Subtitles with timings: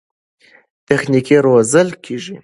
[0.87, 2.35] تخنیکران روزل کېږي.